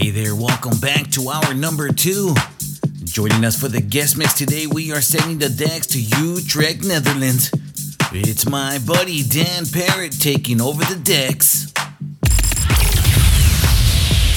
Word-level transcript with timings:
Hey 0.00 0.10
there, 0.10 0.36
welcome 0.36 0.78
back 0.78 1.10
to 1.10 1.28
our 1.28 1.54
number 1.54 1.90
two. 1.90 2.32
Joining 3.02 3.44
us 3.44 3.60
for 3.60 3.66
the 3.66 3.80
guest 3.80 4.16
mix 4.16 4.34
today, 4.34 4.68
we 4.68 4.92
are 4.92 5.00
sending 5.00 5.38
the 5.38 5.48
decks 5.48 5.88
to 5.88 6.00
Utrecht, 6.00 6.84
Netherlands. 6.84 7.50
It's 8.12 8.48
my 8.48 8.78
buddy 8.86 9.24
Dan 9.24 9.66
Parrot 9.66 10.12
taking 10.12 10.60
over 10.60 10.84
the 10.84 11.00
decks. 11.02 11.72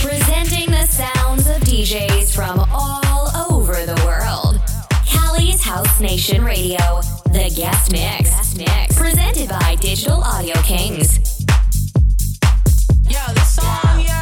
Presenting 0.02 0.72
the 0.72 0.88
sounds 0.88 1.48
of 1.48 1.58
DJs 1.58 2.34
from 2.34 2.68
all 2.72 3.30
over 3.48 3.74
the 3.86 4.02
world. 4.04 4.60
Cali's 5.06 5.62
House 5.62 6.02
Nation 6.02 6.44
Radio, 6.44 6.80
the 7.26 7.54
guest 7.56 7.92
mix. 7.92 8.58
mix. 8.58 8.98
Presented 8.98 9.48
by 9.48 9.76
Digital 9.80 10.24
Audio 10.24 10.56
Kings. 10.64 11.46
Yo, 13.08 13.20
this 13.36 13.56
song, 13.56 14.00
yo, 14.00 14.21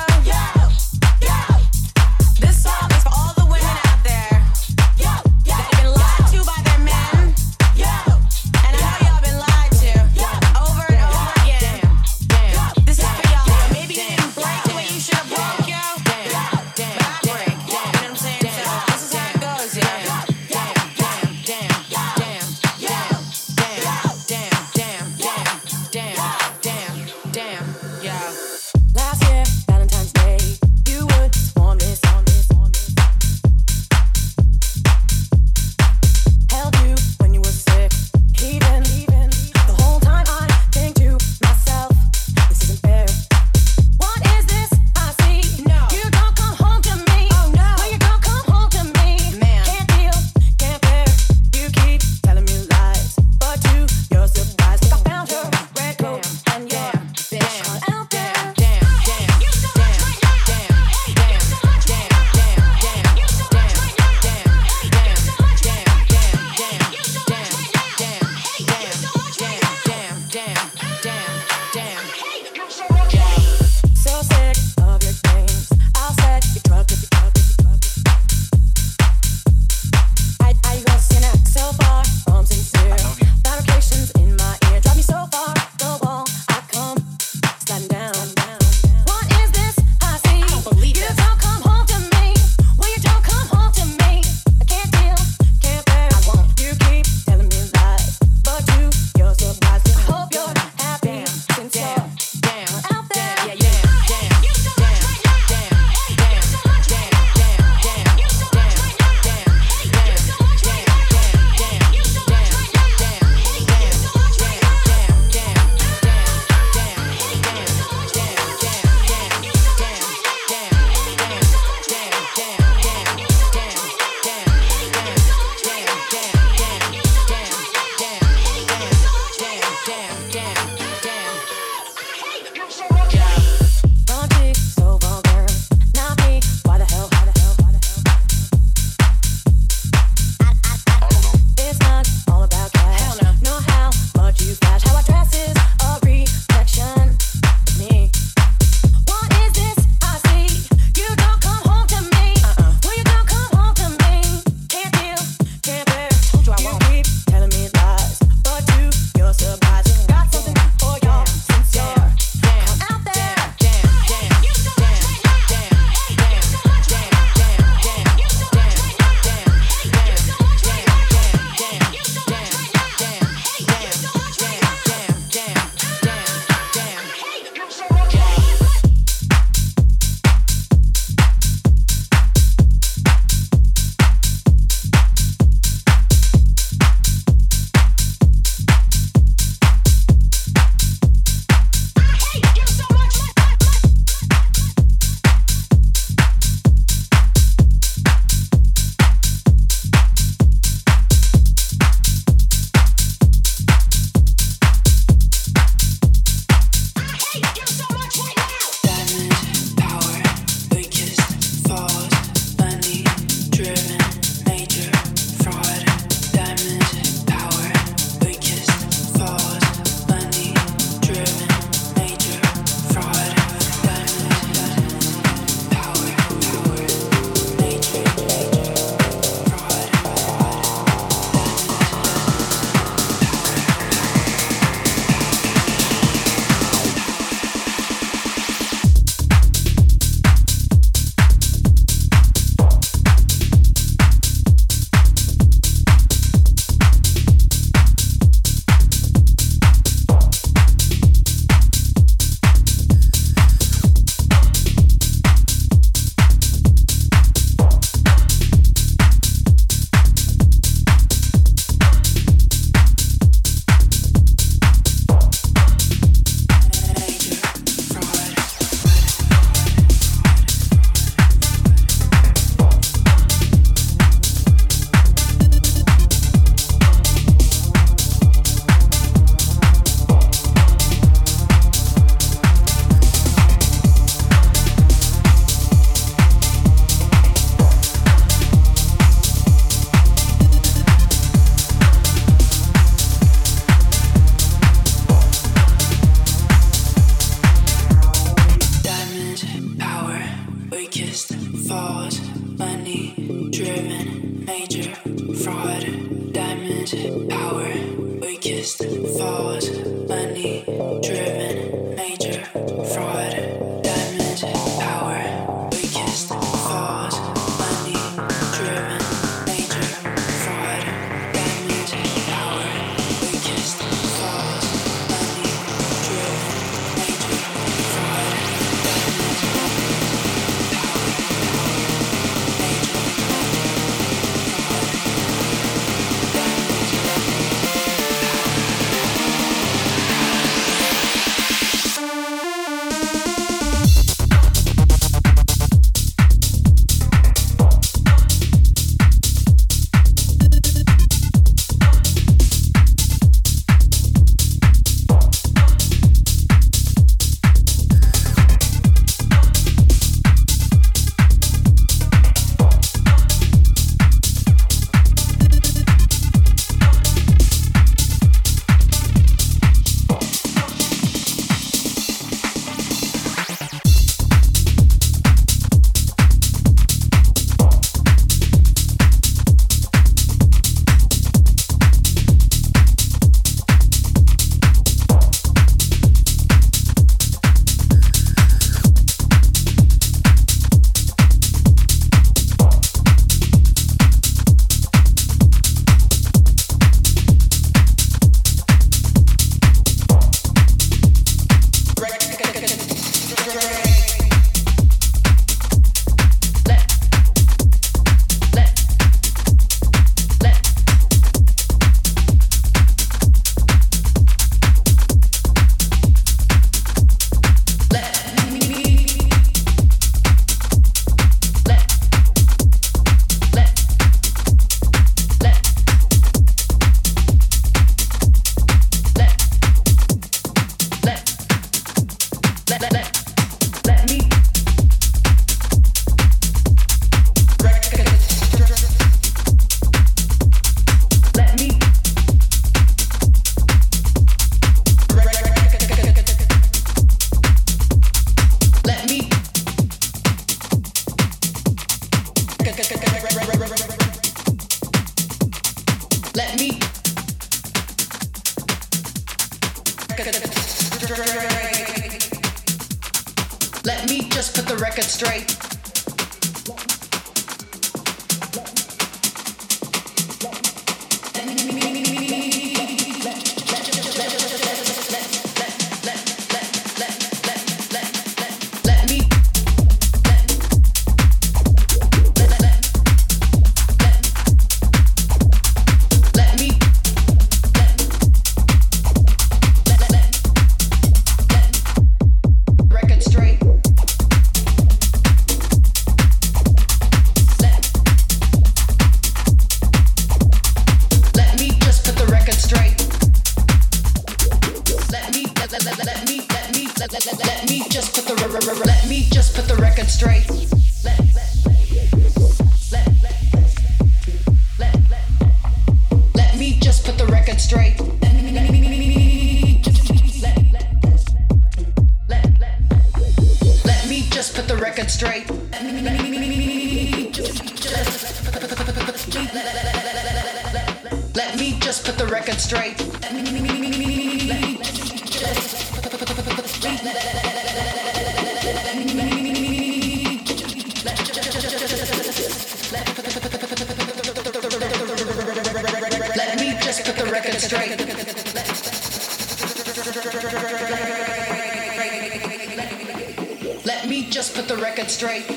Let 553.86 554.07
me 554.09 554.29
just 554.29 554.55
put 554.55 554.67
the 554.67 554.75
record 554.75 555.09
straight. 555.09 555.48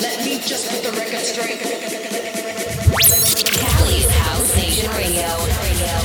Let 0.00 0.24
me 0.24 0.38
just 0.40 0.70
put 0.70 0.82
the 0.82 0.92
record 0.98 1.20
straight. 1.20 1.60
Cali's 3.46 4.10
House 4.10 4.56
Nation 4.56 4.90
Radio. 4.90 5.28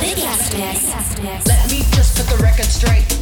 Big 0.00 0.18
Ass 0.24 0.52
mix. 0.54 1.46
Let 1.46 1.70
me 1.70 1.82
just 1.92 2.16
put 2.16 2.36
the 2.36 2.42
record 2.42 2.66
straight. 2.66 3.19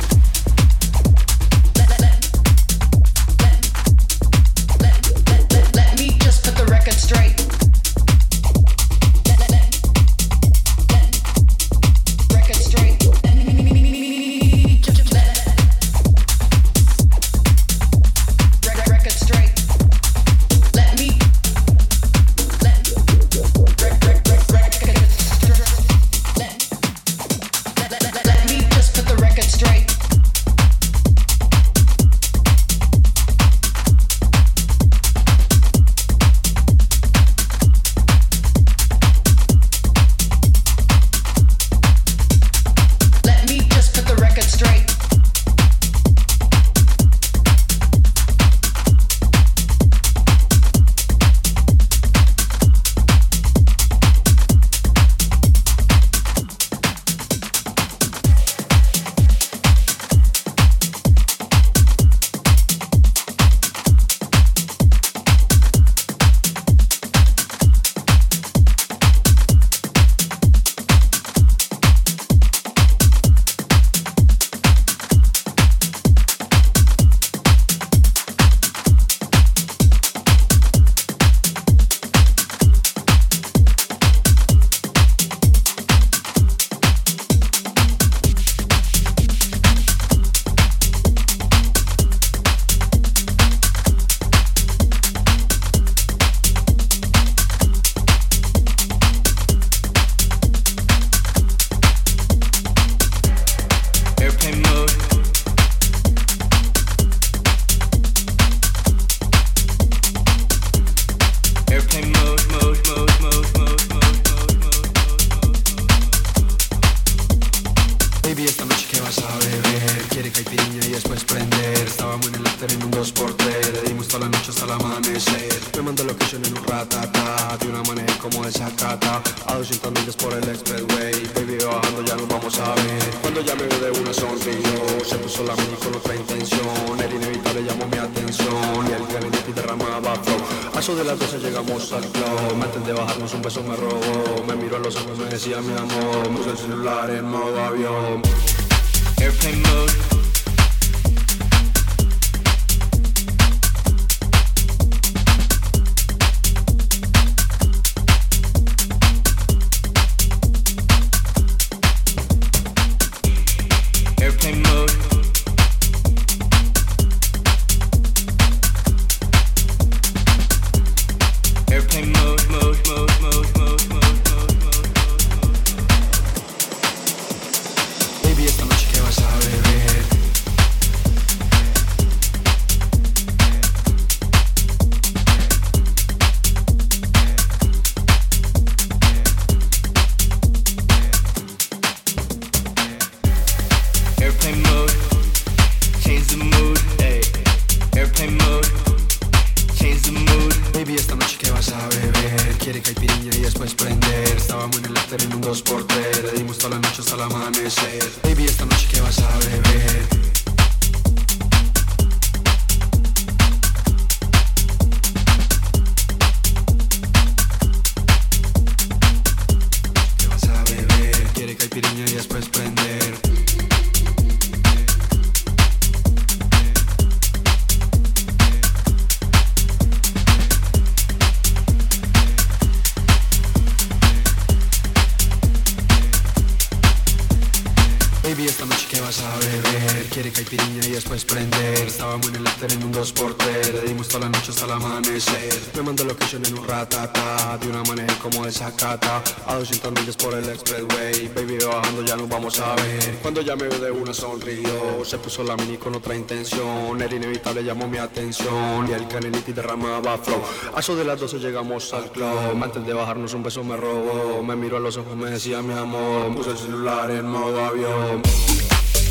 Se 255.05 255.17
puso 255.19 255.43
la 255.43 255.57
mini 255.57 255.79
con 255.79 255.95
otra 255.95 256.15
intención. 256.15 257.01
Era 257.01 257.15
inevitable, 257.15 257.65
llamó 257.65 257.89
mi 257.89 257.99
atención. 257.99 258.87
Y 258.89 258.93
el 258.93 259.09
caneliti 259.09 259.53
derramaba 259.53 260.19
flow. 260.19 260.43
A 260.75 260.81
eso 260.81 260.95
de 260.95 261.05
las 261.05 261.19
12 261.19 261.39
llegamos 261.39 261.93
al 261.95 262.11
club. 262.13 262.63
Antes 262.63 262.87
de 262.87 262.93
bajarnos 262.93 263.33
un 263.35 263.43
beso 263.43 263.65
me 263.65 263.77
robó. 263.77 264.43
Me 264.43 264.55
miró 264.55 264.77
a 264.77 264.81
los 264.81 264.97
ojos, 264.99 265.17
me 265.17 265.31
decía 265.31 265.63
mi 265.63 265.73
amor. 265.73 266.35
Puse 266.35 266.51
el 266.51 266.59
celular 266.59 267.11
en 267.11 267.27
modo 267.27 267.65
avión. 267.65 268.23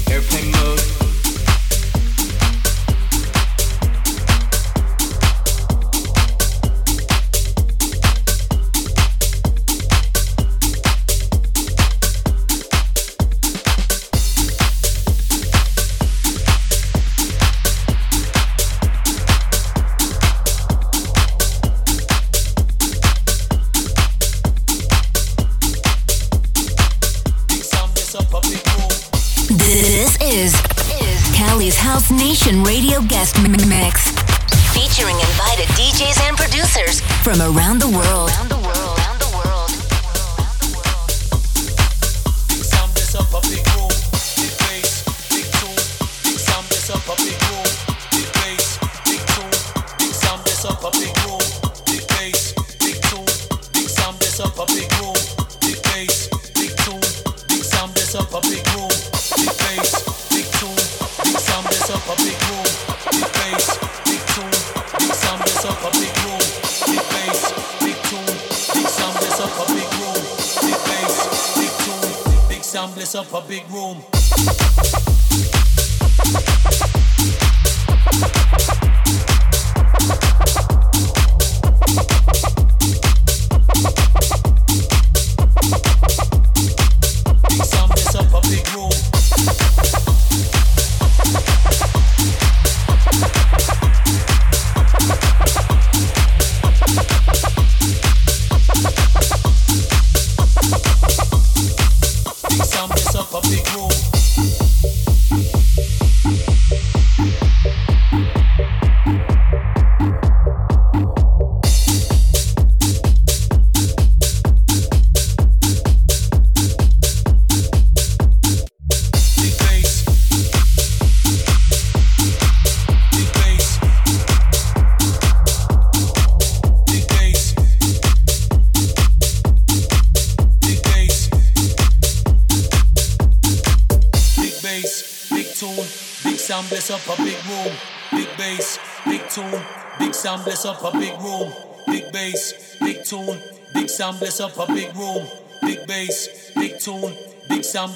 Airplane 0.09 0.51
mode. 0.51 1.06
Big 72.97 73.13
up 73.13 73.31
a 73.31 73.41
big 73.47 73.63
room. 73.69 74.03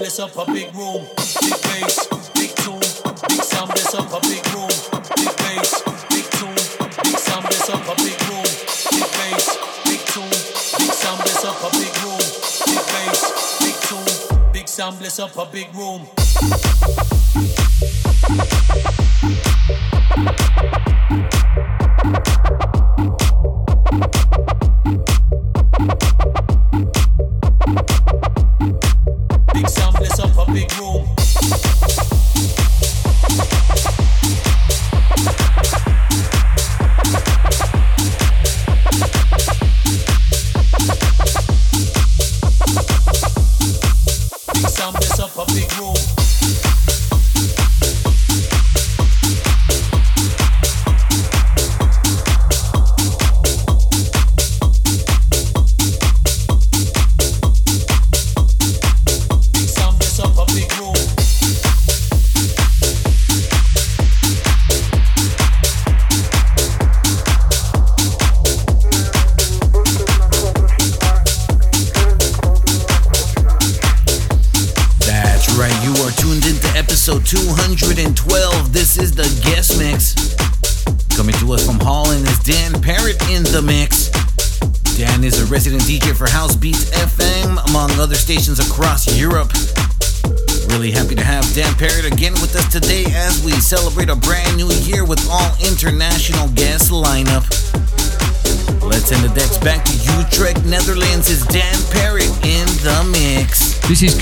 bless 0.02 0.18
up 0.20 0.36
a 0.36 0.52
big 0.52 0.74
room, 0.74 1.06
big 1.42 1.62
bass, 1.62 2.08
big 2.34 2.50
tune, 2.56 2.80
big 3.30 3.44
sound 3.44 3.70
bless 3.70 3.94
up 3.94 4.12
a 4.12 4.20
big 4.22 4.44
room, 4.52 4.68
big 5.16 5.38
bass, 5.38 5.84
big 6.10 6.26
tune, 6.32 6.58
big 7.04 7.18
sound 7.20 7.46
bless 7.46 7.70
up 7.70 7.86
a 7.86 7.96
big 8.02 8.18
room, 8.26 8.44
big 8.90 9.06
bass, 9.14 9.58
big 9.86 10.02
tune, 10.10 10.34
big 10.80 10.92
sound 10.92 11.22
bless 11.22 11.46
up 11.46 11.62
a 11.62 11.70
big 11.78 11.94
room, 12.02 12.18
big 12.66 12.82
bass, 12.90 13.60
big 13.60 13.76
tune, 13.86 14.52
big 14.52 14.68
sound 14.68 14.98
bless 14.98 15.20
up 15.20 15.38
a 15.38 15.46
big 15.46 15.70
room. 15.76 16.08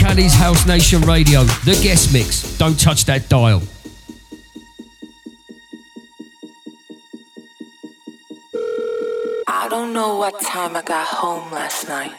Cali's 0.10 0.34
House 0.34 0.66
Nation 0.66 1.02
Radio, 1.02 1.44
the 1.44 1.80
guest 1.84 2.12
mix. 2.12 2.58
Don't 2.58 2.80
touch 2.80 3.06
that 3.06 3.30
dial. 3.30 3.62
I 9.48 9.68
don't 9.70 9.94
know 9.94 10.16
what 10.16 10.42
time 10.42 10.76
I 10.76 10.82
got 10.82 11.06
home 11.06 11.52
last 11.52 11.88
night. 11.88 12.16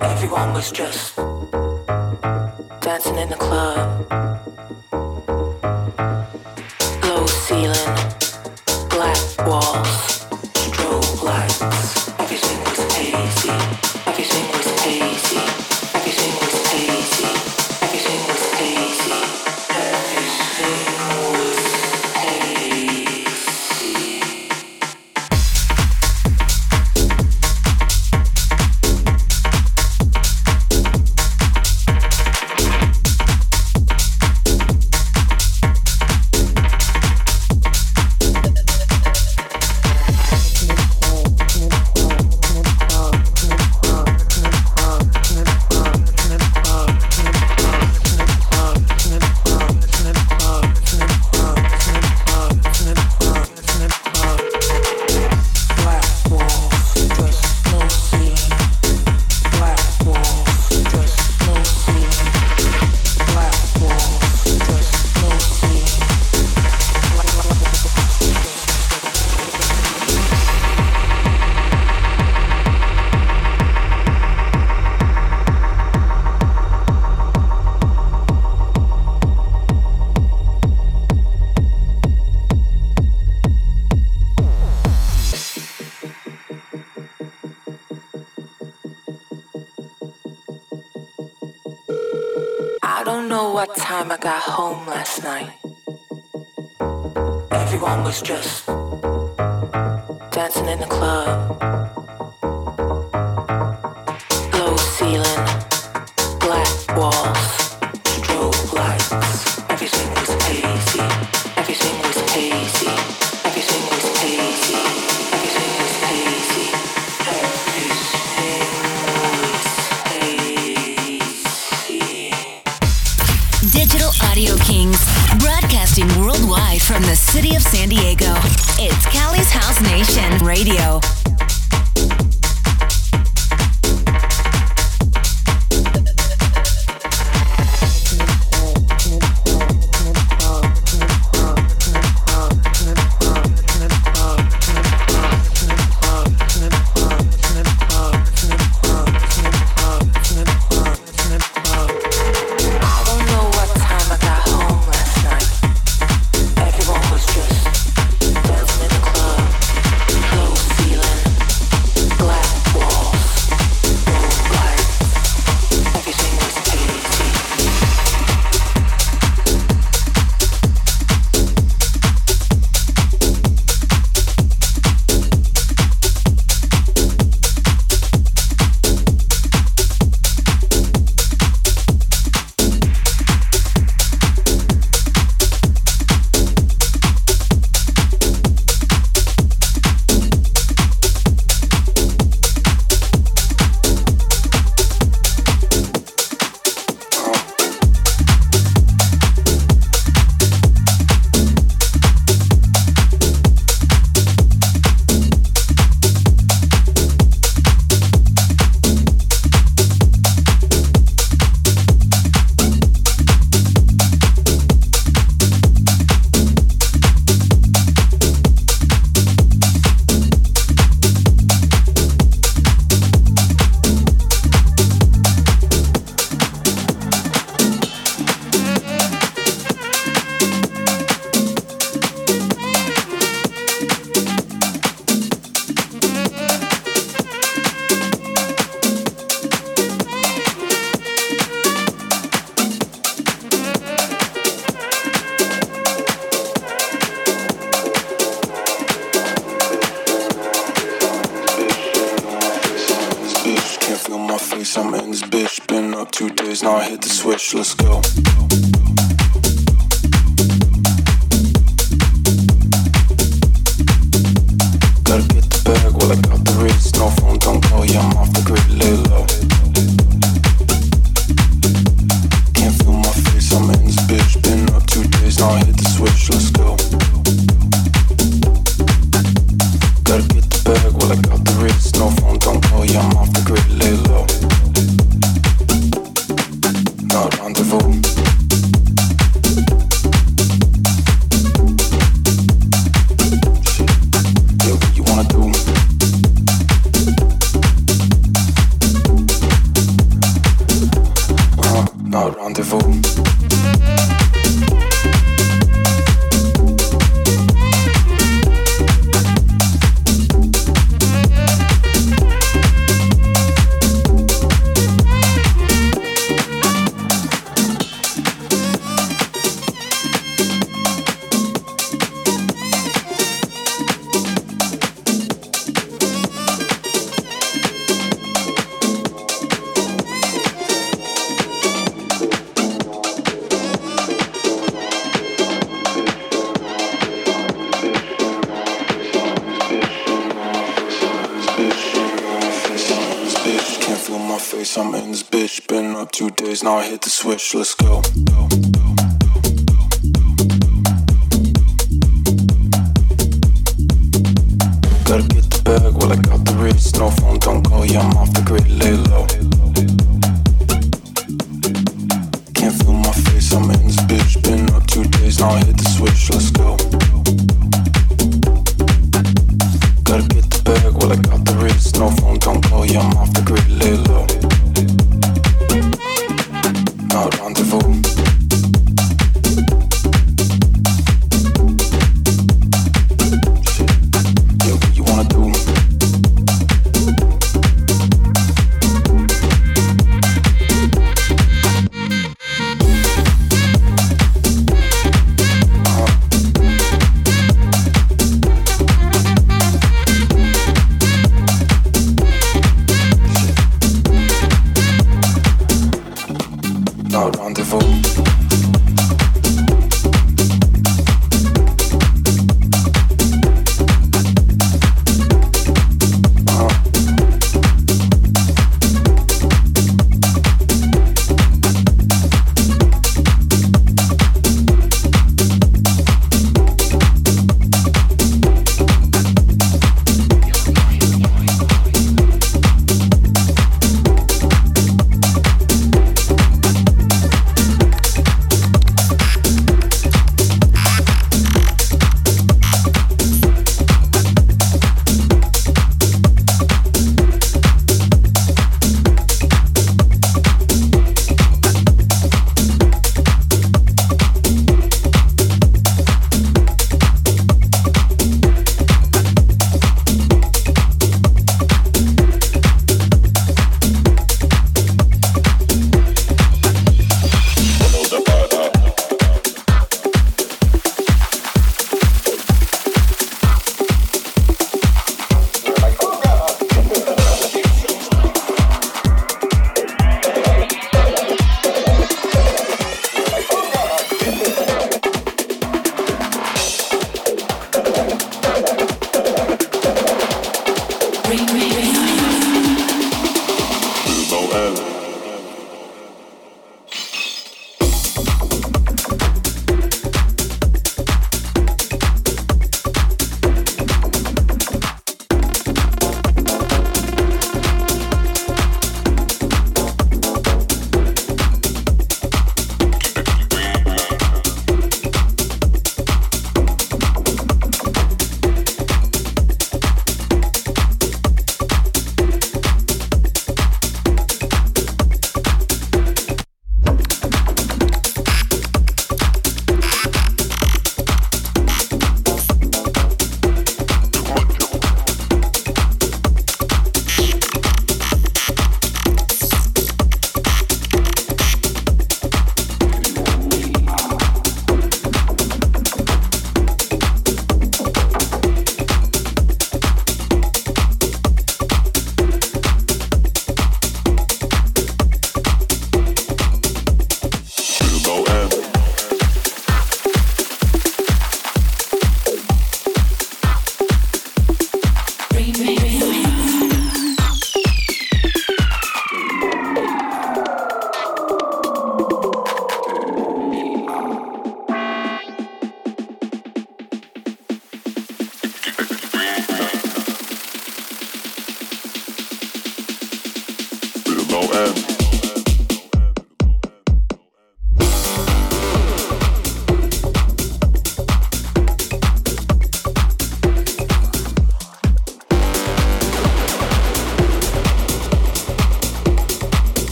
Everyone 0.00 0.52
was 0.52 0.72
just 0.72 1.14
dancing 2.80 3.16
in 3.16 3.28
the 3.28 3.36
club. 3.38 3.93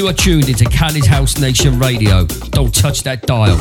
You 0.00 0.08
are 0.08 0.14
tuned 0.14 0.48
into 0.48 0.64
Cali's 0.64 1.04
House 1.04 1.38
Nation 1.38 1.78
Radio. 1.78 2.24
Don't 2.24 2.74
touch 2.74 3.02
that 3.02 3.26
dial. 3.26 3.58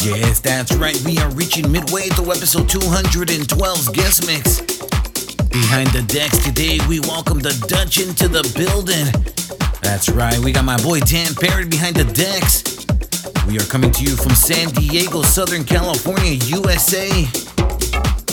Yes, 0.00 0.40
that's 0.40 0.74
right. 0.76 0.98
We 1.04 1.18
are 1.18 1.28
reaching 1.32 1.70
midway 1.70 2.08
through 2.08 2.32
episode 2.32 2.70
212's 2.70 3.90
guest 3.90 4.26
mix. 4.26 4.62
Behind 5.50 5.88
the 5.88 6.02
decks 6.08 6.42
today, 6.42 6.78
we 6.88 7.00
welcome 7.00 7.40
the 7.40 7.52
Dutch 7.68 8.00
into 8.00 8.28
the 8.28 8.50
building. 8.56 9.04
That's 9.82 10.08
right, 10.08 10.38
we 10.38 10.52
got 10.52 10.64
my 10.64 10.78
boy 10.82 11.00
Dan 11.00 11.34
Parrot 11.34 11.68
behind 11.68 11.96
the 11.96 12.04
decks. 12.16 12.64
We 13.46 13.58
are 13.58 13.68
coming 13.68 13.90
to 13.90 14.02
you 14.04 14.16
from 14.16 14.32
San 14.32 14.70
Diego, 14.70 15.20
Southern 15.20 15.64
California, 15.64 16.32
USA. 16.48 17.10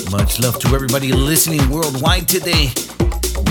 Much 0.09 0.39
love 0.39 0.57
to 0.59 0.73
everybody 0.73 1.11
listening 1.11 1.69
worldwide 1.69 2.29
today. 2.29 2.71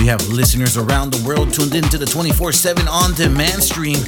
We 0.03 0.09
have 0.09 0.27
listeners 0.31 0.77
around 0.77 1.13
the 1.13 1.25
world 1.25 1.55
tuned 1.55 1.77
into 1.77 1.97
the 1.97 2.07
24 2.07 2.51
7 2.51 2.89
on 2.89 3.15
demand 3.15 3.63
stream. 3.63 4.03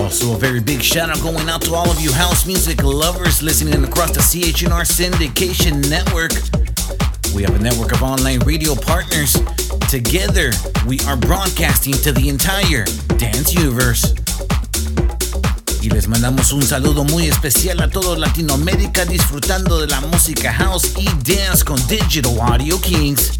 Also, 0.00 0.32
a 0.32 0.38
very 0.38 0.60
big 0.60 0.80
shout 0.80 1.10
out 1.10 1.20
going 1.20 1.46
out 1.46 1.60
to 1.68 1.74
all 1.74 1.90
of 1.90 2.00
you 2.00 2.10
house 2.10 2.46
music 2.46 2.82
lovers 2.82 3.42
listening 3.42 3.84
across 3.84 4.12
the 4.12 4.24
CHNR 4.24 4.88
syndication 4.88 5.84
network. 5.90 6.32
We 7.36 7.42
have 7.42 7.54
a 7.54 7.62
network 7.62 7.92
of 7.92 8.02
online 8.02 8.40
radio 8.48 8.74
partners. 8.74 9.36
Together, 9.90 10.52
we 10.86 10.98
are 11.00 11.18
broadcasting 11.18 11.92
to 12.00 12.10
the 12.10 12.30
entire 12.30 12.86
dance 13.20 13.52
universe. 13.52 14.14
Y 15.82 15.90
les 15.90 16.08
mandamos 16.08 16.50
un 16.52 16.62
saludo 16.62 17.04
muy 17.04 17.28
especial 17.28 17.82
a 17.82 17.90
todo 17.90 18.16
Latinoamérica 18.16 19.04
disfrutando 19.04 19.80
de 19.80 19.88
la 19.88 20.00
música 20.00 20.50
house 20.50 20.94
y 20.96 21.04
dance 21.30 21.62
con 21.62 21.76
Digital 21.88 22.40
Audio 22.40 22.80
Kings. 22.80 23.38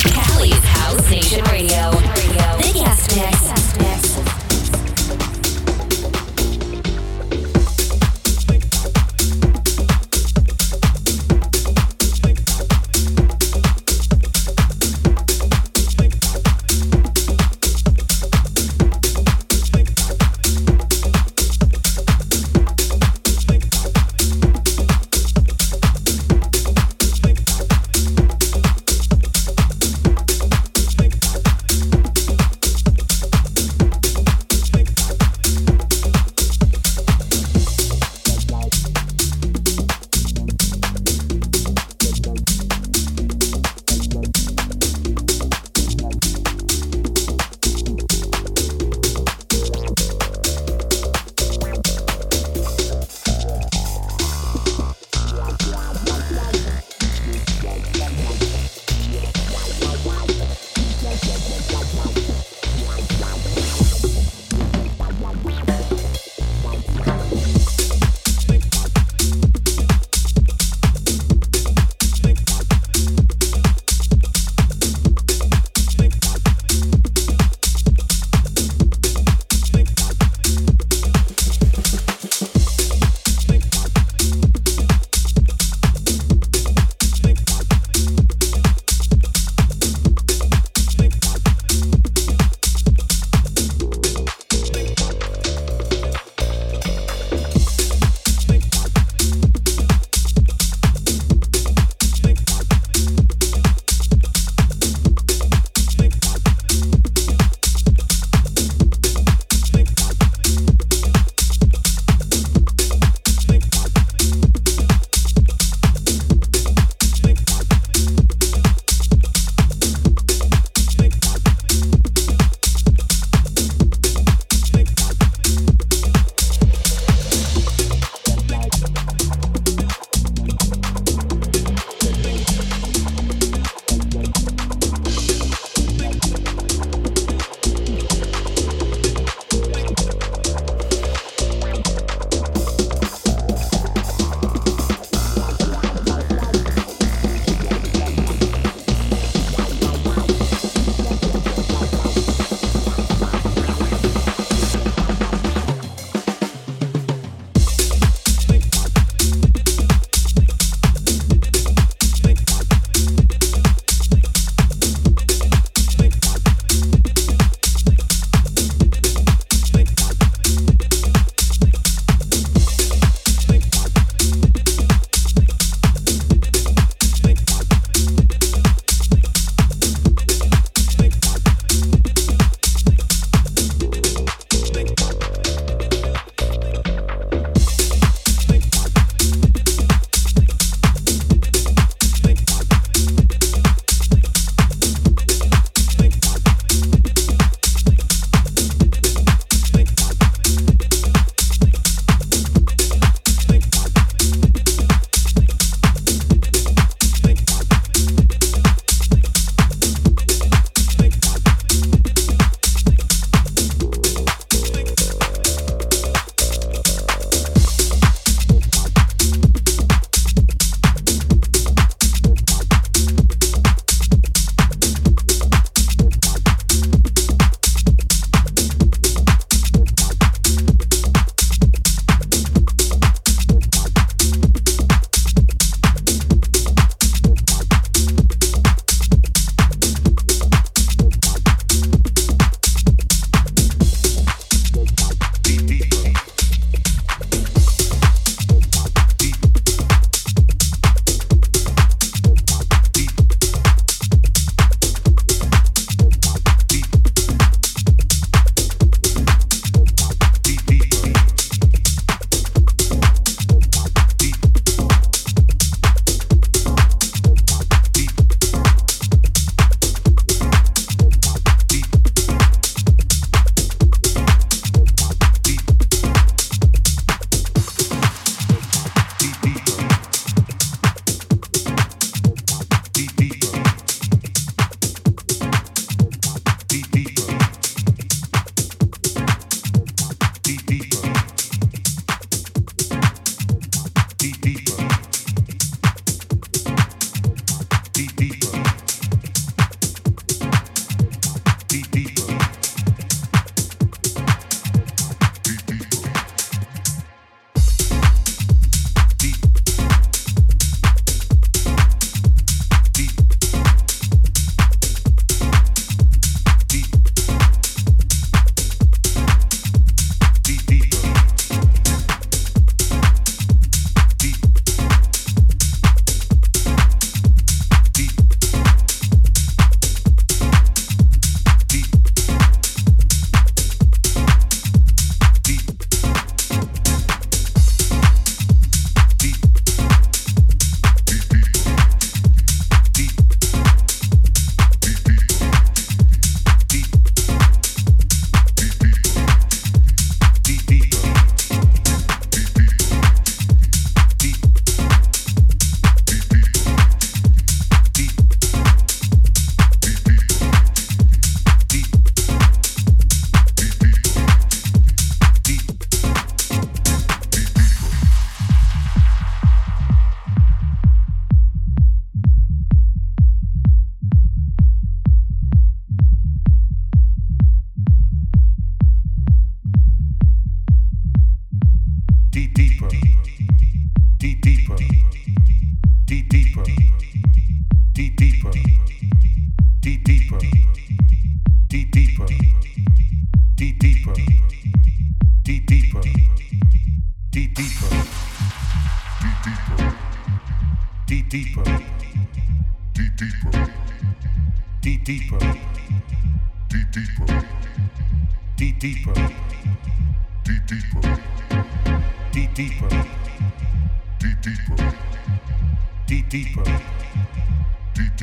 Cali's 0.00 0.64
House 0.64 1.10
Nation 1.10 1.44
Radio. 1.44 1.90
The 1.90 2.72
guest 2.74 3.16
mix. 3.16 3.67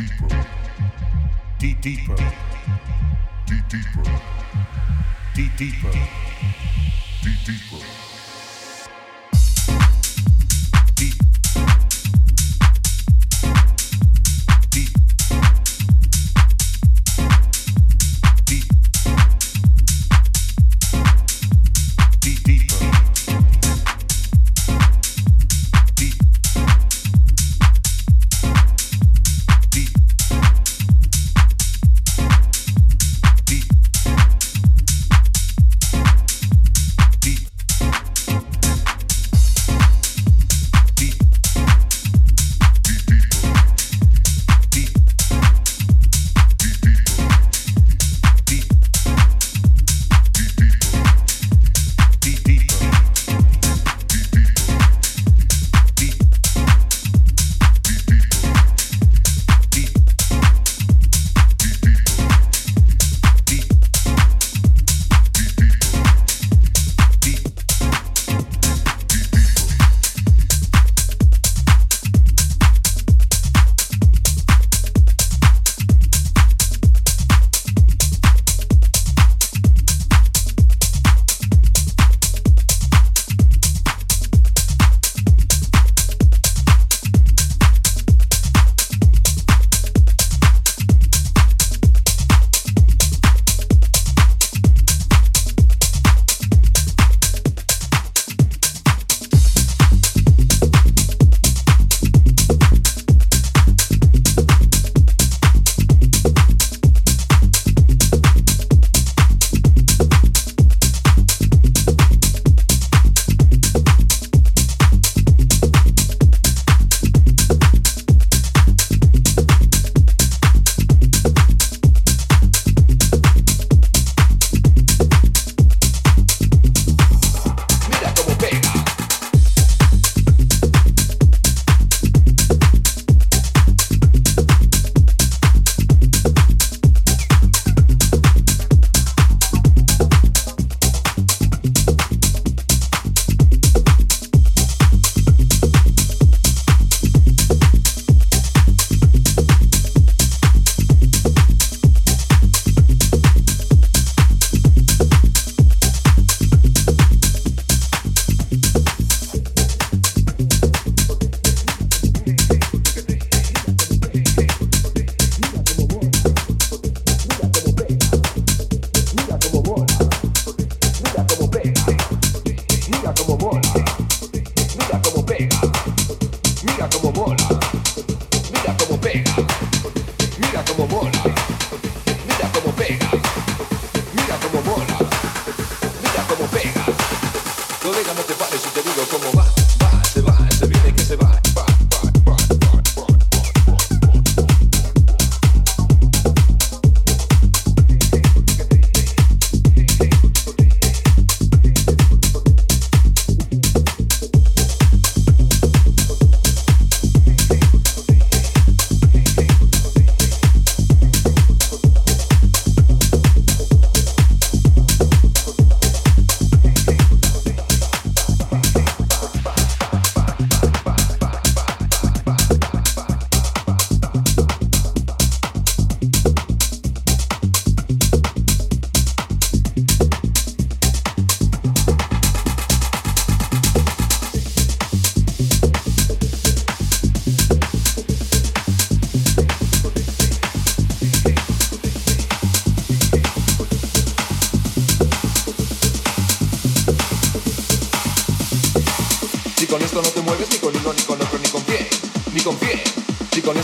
Deeper, 0.06 0.46
deep 1.60 1.82
deeper, 1.82 2.16
deep 3.48 3.68
deeper, 3.70 4.04
deep 5.36 5.58
deeper, 5.58 5.92
deep 7.24 7.46
deeper. 7.46 8.15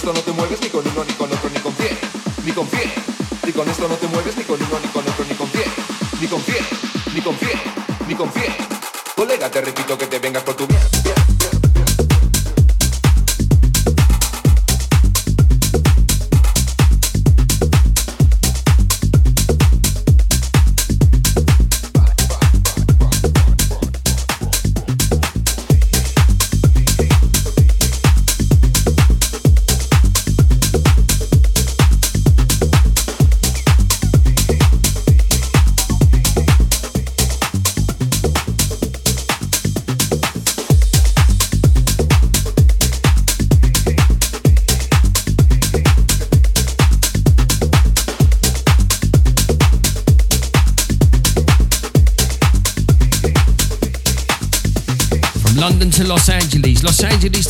esto 0.02 0.14
no 0.14 0.22
te 0.22 0.32
mueves 0.32 0.60
ni 0.62 0.70
con 0.70 0.84
uno, 0.88 1.04
ni 1.04 1.14
con 1.14 1.32
otro, 1.32 1.48
ni 1.52 1.60
con 1.60 1.74
pie, 1.76 1.96
ni 2.44 2.52
con 2.52 2.68
pie. 2.68 2.92
Y 3.46 3.52
con 3.52 3.70
esto 3.70 3.88
no 3.88 3.94
te 3.94 4.08
mueves 4.08 4.36
ni 4.36 4.44
con 4.44 4.60
uno, 4.60 4.80
ni 4.82 4.88
con 4.88 5.08
otro, 5.08 5.26
ni 5.30 5.36
con 5.36 5.48
pie, 5.50 5.64
ni 6.20 6.28
con 6.28 6.42
pie, 6.42 6.56
ni 7.14 7.22
con 7.22 7.36
pie, 7.36 7.50
ni 8.08 8.16
con 8.16 8.32
pie. 8.32 8.46
Colega, 9.16 9.52
te 9.52 9.62
repito 9.62 9.96
que 10.00 10.08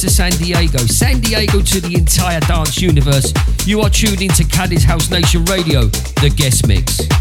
to 0.02 0.10
San 0.10 0.32
Diego, 0.32 0.80
San 0.80 1.20
Diego 1.20 1.62
to 1.62 1.80
the 1.80 1.94
entire 1.94 2.40
dance 2.40 2.82
universe. 2.82 3.32
You 3.68 3.82
are 3.82 3.90
tuned 3.90 4.24
into 4.24 4.44
Cali's 4.44 4.84
House 4.84 5.12
Nation 5.12 5.46
Radio, 5.46 5.86
the 6.22 6.34
guest 6.36 6.68
mix. 6.68 7.21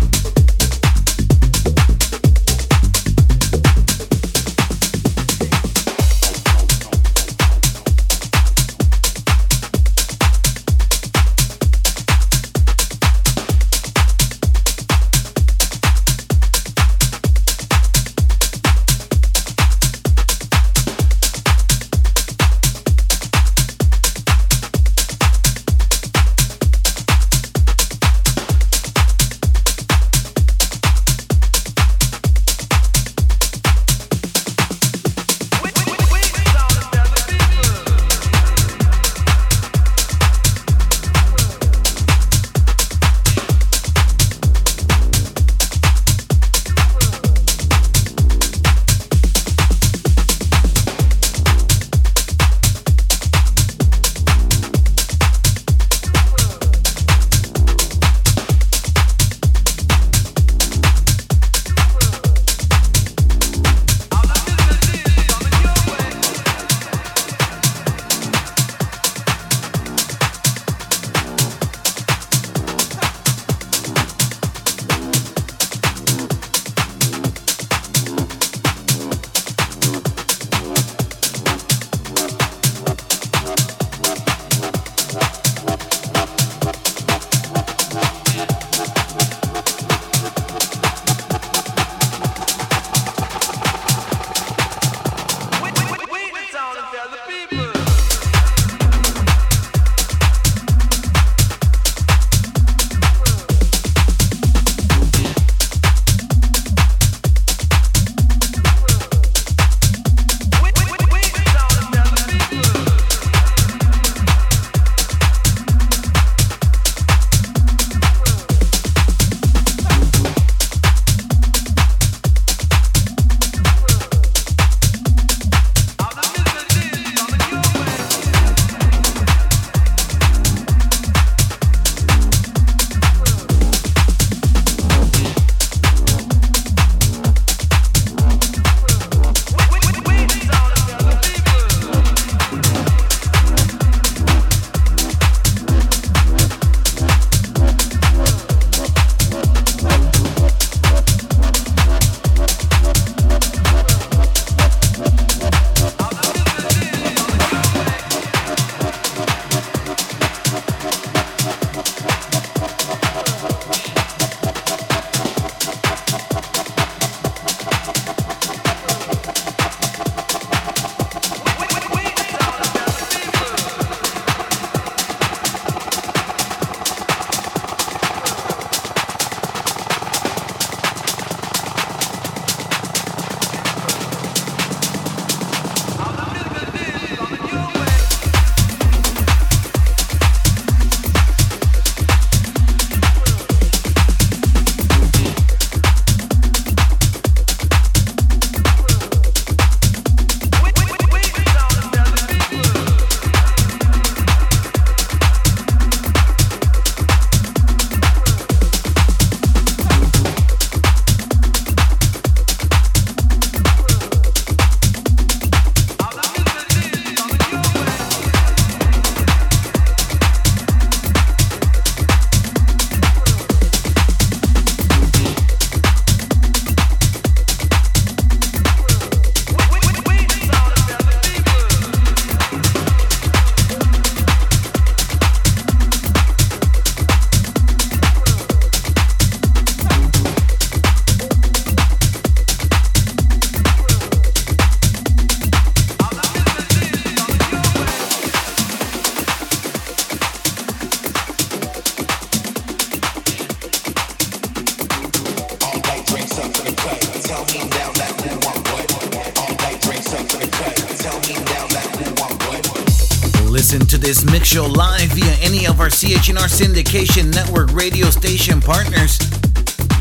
Radio 267.80 268.10
station 268.10 268.60
partners. 268.60 269.18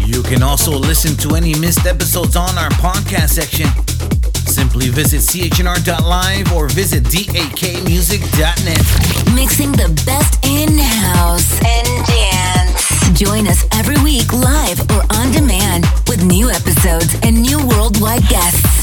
You 0.06 0.22
can 0.24 0.44
also 0.44 0.72
listen 0.72 1.16
to 1.18 1.36
any 1.36 1.58
missed 1.58 1.86
episodes 1.86 2.36
on 2.36 2.58
our 2.58 2.70
podcast 2.72 3.30
section. 3.30 3.68
Simply 4.46 4.90
visit 4.90 5.22
chnr.live 5.22 6.52
or 6.52 6.68
visit 6.68 7.04
dakmusic.net. 7.06 8.84
Mixing 9.34 9.72
the 9.72 9.88
best 10.06 10.46
in 10.46 10.78
house 10.78 11.54
and 11.64 12.06
dance. 12.06 13.18
Join 13.18 13.48
us 13.48 13.66
every 13.74 13.98
week 14.04 14.34
live 14.34 14.82
or 14.92 15.04
on 15.16 15.32
demand 15.32 15.86
with 16.08 16.24
new 16.26 16.50
episodes 16.50 17.16
and 17.24 17.42
new 17.42 17.66
worldwide 17.66 18.28
guests. 18.28 18.79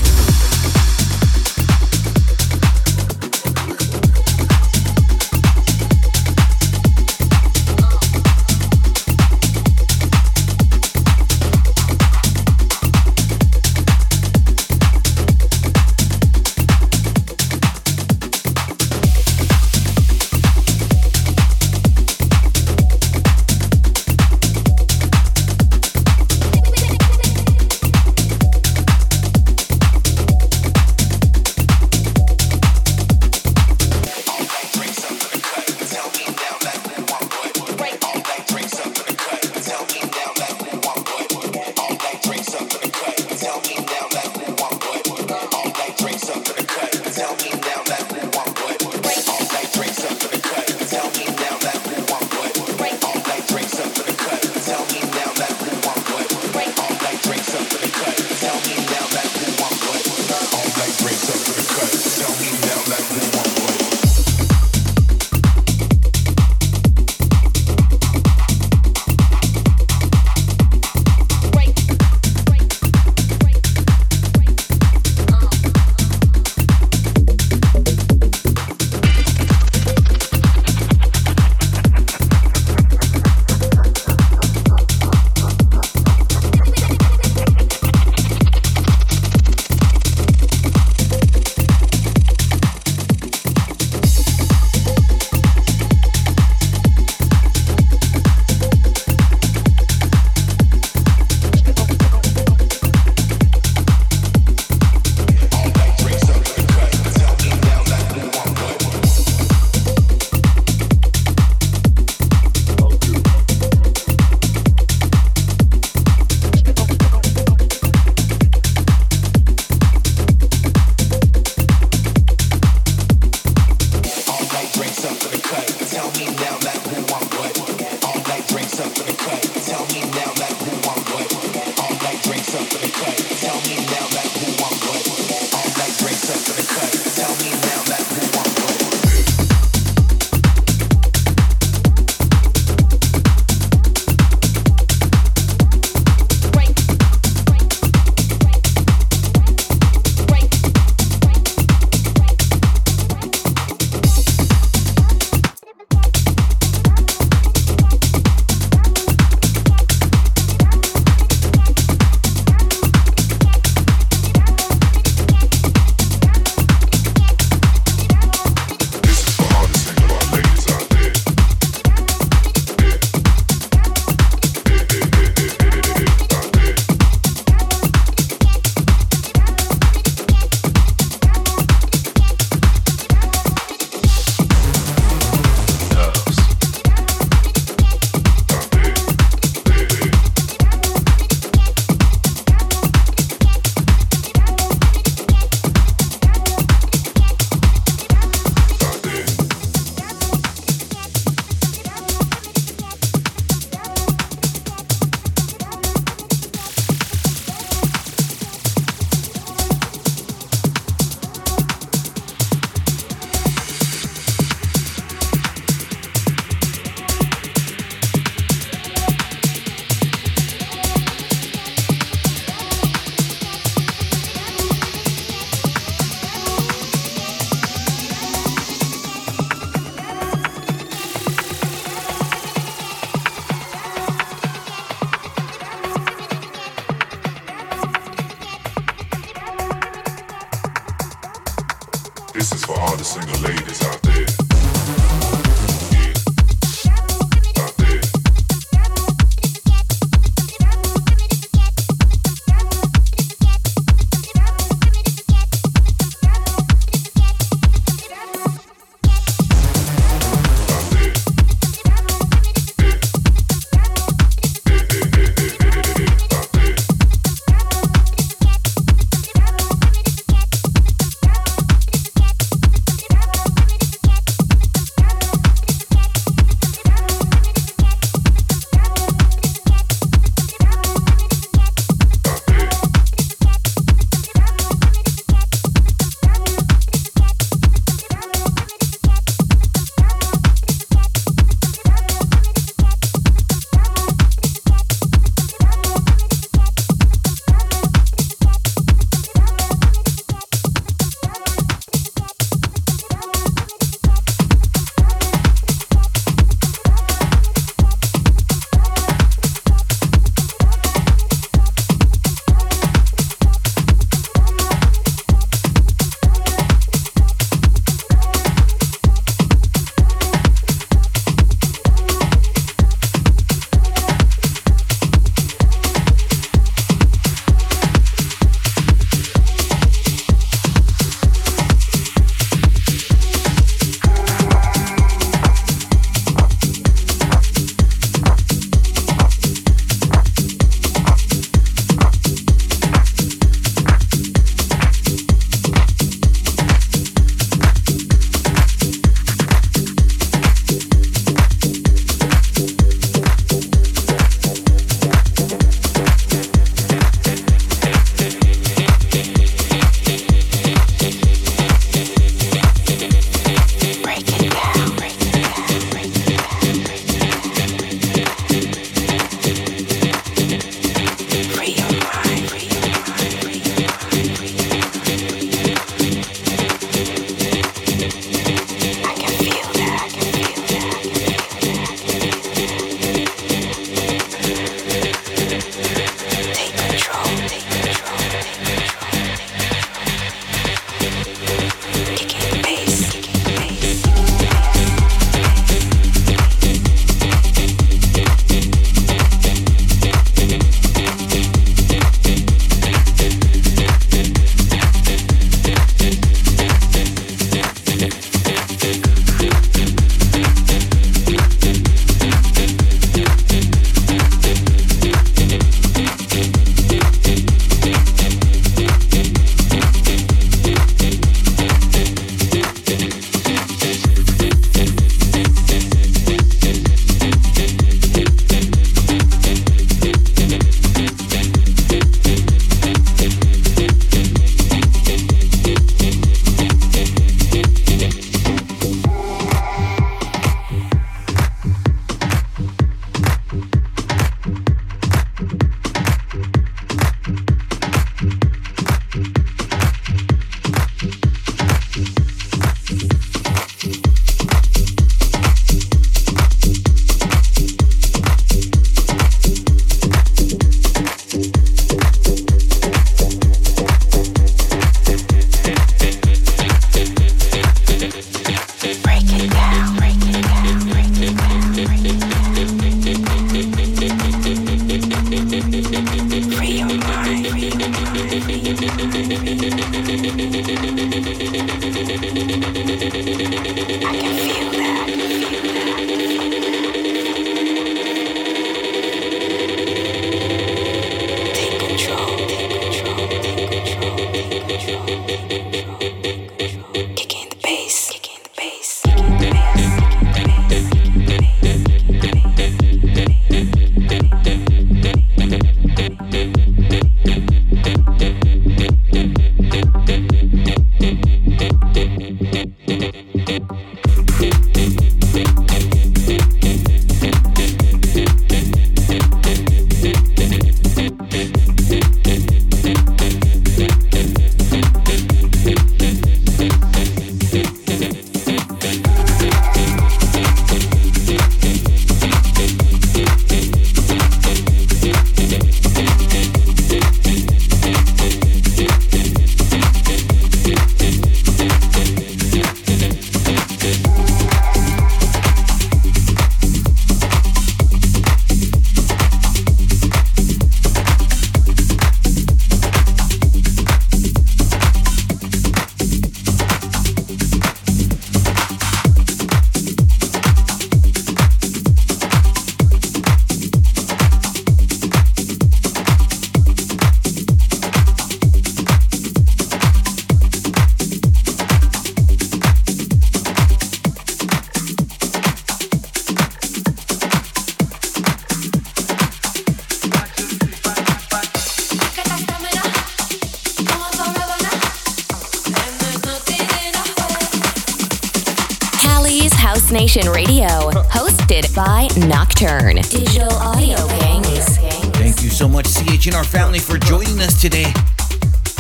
House 590.17 590.35
Radio, 590.35 590.67
hosted 591.11 591.75
by 591.77 592.09
Nocturne. 592.27 592.97
Digital 592.97 593.53
Audio 593.53 593.97
Kings. 594.19 594.79
Thank 595.19 595.43
you 595.43 595.51
so 595.51 595.69
much, 595.69 595.85
CHNR 595.85 596.47
family, 596.47 596.79
for 596.79 596.97
joining 596.97 597.39
us 597.41 597.61
today. 597.61 597.93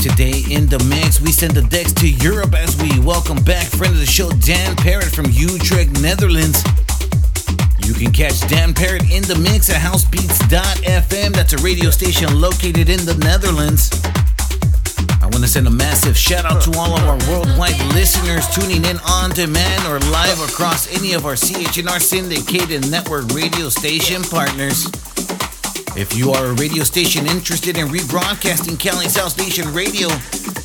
Today 0.01 0.45
in 0.51 0.67
the 0.67 0.83
mix, 0.89 1.21
we 1.21 1.33
send 1.33 1.53
the 1.53 1.61
decks 1.61 1.93
to 1.95 2.09
Europe 2.09 2.55
as 2.55 2.81
we 2.81 2.99
welcome 3.01 3.43
back 3.45 3.67
friend 3.67 3.93
of 3.93 4.01
the 4.01 4.07
show, 4.07 4.31
Dan 4.31 4.77
Parrot 4.77 5.15
from 5.15 5.27
Utrecht, 5.27 6.01
Netherlands. 6.01 6.65
You 7.85 7.93
can 7.93 8.13
catch 8.13 8.41
Dan 8.49 8.73
Parrot 8.73 9.03
in 9.11 9.23
the 9.25 9.37
mix 9.37 9.69
at 9.69 9.77
housebeats.fm. 9.77 11.35
That's 11.35 11.53
a 11.53 11.59
radio 11.59 11.91
station 11.91 12.41
located 12.41 12.89
in 12.89 13.05
the 13.05 13.15
Netherlands. 13.21 13.91
To 15.47 15.53
send 15.53 15.69
a 15.69 15.71
massive 15.71 16.19
shout 16.19 16.45
out 16.45 16.61
to 16.63 16.77
all 16.77 16.99
of 16.99 17.05
our 17.05 17.19
worldwide 17.31 17.79
listeners 17.95 18.49
tuning 18.49 18.85
in 18.85 18.99
on 19.07 19.31
demand 19.31 19.87
or 19.87 20.01
live 20.11 20.41
across 20.41 20.93
any 20.93 21.13
of 21.13 21.25
our 21.25 21.35
CHNR 21.35 22.01
syndicated 22.01 22.91
network 22.91 23.29
radio 23.31 23.69
station 23.69 24.25
partners. 24.25 24.87
If 25.95 26.17
you 26.19 26.33
are 26.33 26.47
a 26.47 26.53
radio 26.55 26.83
station 26.83 27.29
interested 27.29 27.79
in 27.79 27.87
rebroadcasting 27.87 28.77
Cali's 28.81 29.15
House 29.15 29.39
Nation 29.39 29.73
Radio, 29.73 30.09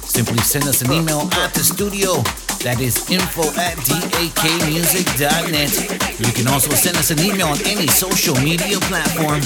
simply 0.02 0.40
send 0.40 0.66
us 0.66 0.82
an 0.82 0.92
email 0.92 1.30
at 1.34 1.54
the 1.54 1.62
studio. 1.62 2.18
That 2.66 2.82
is 2.82 3.08
info 3.12 3.54
at 3.62 3.78
dakmusic.net. 3.86 5.72
You 6.20 6.34
can 6.34 6.48
also 6.48 6.72
send 6.72 6.98
us 6.98 7.12
an 7.12 7.20
email 7.20 7.50
on 7.50 7.62
any 7.68 7.86
social 7.86 8.34
media 8.42 8.80
platform. 8.90 9.42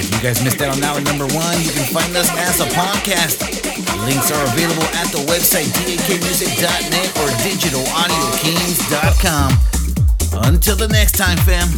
If 0.00 0.10
you 0.10 0.18
guys 0.22 0.42
missed 0.42 0.62
out 0.62 0.74
on 0.74 0.82
hour 0.82 0.98
number 1.02 1.26
one, 1.26 1.60
you 1.60 1.72
can 1.72 1.84
find 1.92 2.16
us 2.16 2.30
as 2.38 2.60
a 2.60 2.66
podcast. 2.72 3.53
Links 4.04 4.30
are 4.30 4.44
available 4.52 4.84
at 5.00 5.08
the 5.12 5.18
website 5.26 5.72
dakmusic.net 5.72 7.08
or 7.18 7.28
digitalaudiokings.com. 7.40 9.52
Until 10.46 10.76
the 10.76 10.88
next 10.88 11.12
time, 11.16 11.38
fam. 11.38 11.68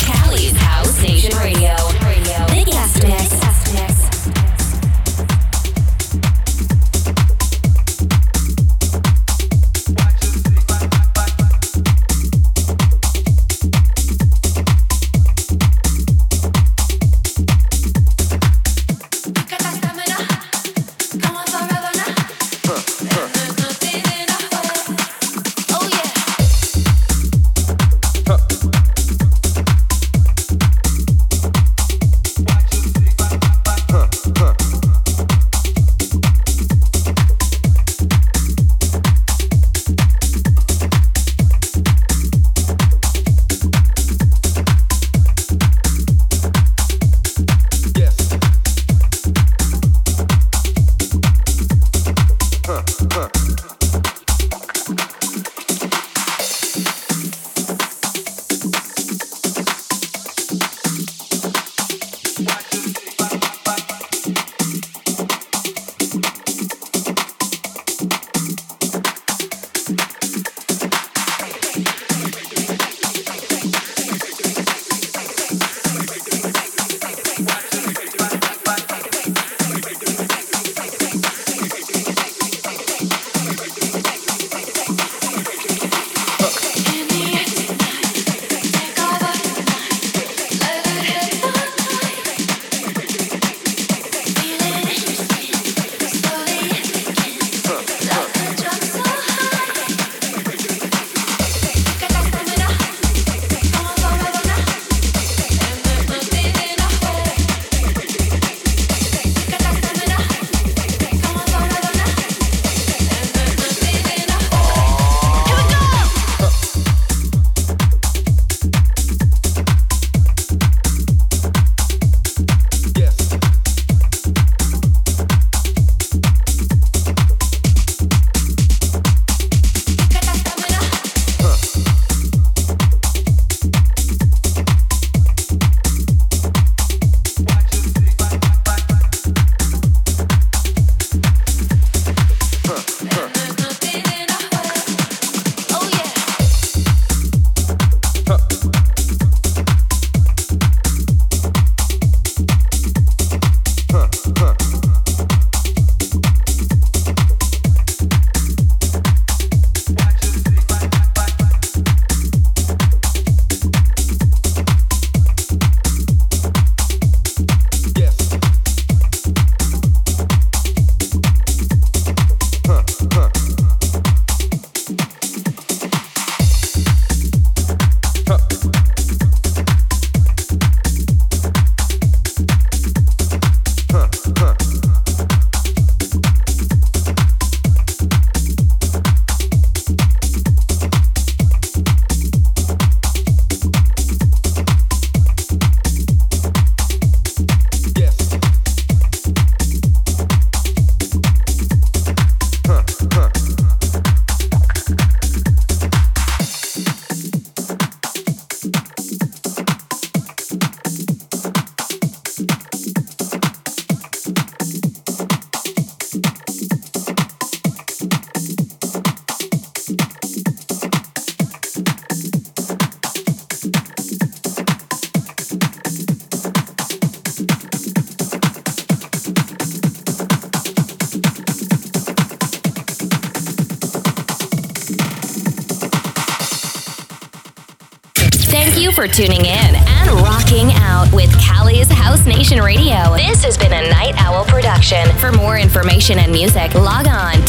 Cali's 0.00 0.52
House 0.56 1.00
Nation 1.02 1.36
Radio. 1.38 1.74
The 1.76 2.64
guest 2.66 3.02
mix. 3.02 3.30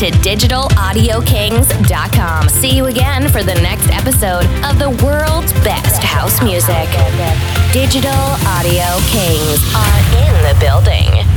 To 0.02 0.10
digitalaudiokings.com. 0.10 2.49
See 2.49 2.76
you 2.76 2.88
again 2.88 3.30
for 3.30 3.43
the 3.43 3.54
next 3.54 3.88
episode 3.91 4.47
of 4.66 4.80
the 4.80 4.89
world's 5.06 5.54
best 5.64 6.02
house 6.02 6.41
music. 6.41 6.89
Digital 7.72 8.10
Audio 8.47 8.97
Kings 9.12 9.62
are 9.76 9.99
in 10.18 10.34
the 10.41 10.58
building. 10.60 11.30